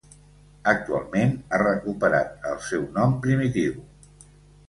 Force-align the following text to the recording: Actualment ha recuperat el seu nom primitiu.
Actualment 0.71 1.33
ha 1.49 1.59
recuperat 1.63 2.49
el 2.53 2.57
seu 2.69 2.87
nom 2.95 3.13
primitiu. 3.27 3.77